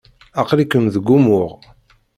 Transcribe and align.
Aqli-kem 0.41 0.85
deg 0.93 1.05
umuɣ. 1.17 1.51